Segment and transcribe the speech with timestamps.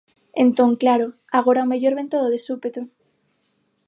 [0.43, 1.07] Entón, claro,
[1.37, 2.81] agora ao mellor vén todo de súpeto.